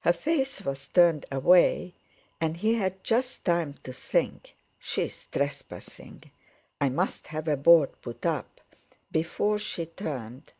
[0.00, 1.94] Her face was turned away,
[2.42, 8.60] and he had just time to think: "She's trespassing—I must have a board put up!"
[9.10, 10.52] before she turned.